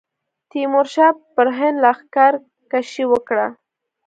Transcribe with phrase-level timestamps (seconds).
[0.49, 3.47] تیمورشاه پر هند لښکرکښي وکړه.